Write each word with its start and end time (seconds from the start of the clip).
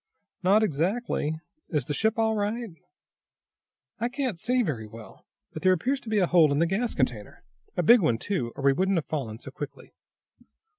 "Not 0.41 0.63
exactly. 0.63 1.39
Is 1.69 1.85
the 1.85 1.93
ship 1.93 2.17
all 2.17 2.33
right?" 2.35 2.71
"I 3.99 4.09
can't 4.09 4.39
see 4.39 4.63
very 4.63 4.87
well, 4.87 5.27
but 5.53 5.61
there 5.61 5.73
appears 5.73 5.99
to 5.99 6.09
be 6.09 6.17
a 6.17 6.25
hole 6.25 6.51
in 6.51 6.57
the 6.57 6.65
gas 6.65 6.95
container. 6.95 7.43
A 7.77 7.83
big 7.83 8.01
one, 8.01 8.17
too, 8.17 8.51
or 8.55 8.63
we 8.63 8.73
wouldn't 8.73 8.97
have 8.97 9.05
fallen 9.05 9.37
so 9.37 9.51
quickly." 9.51 9.93